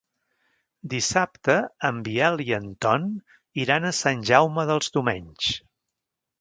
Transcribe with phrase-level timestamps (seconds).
[0.93, 1.57] Dissabte
[1.91, 3.07] en Biel i en Ton
[3.67, 5.55] iran a Sant Jaume dels Domenys.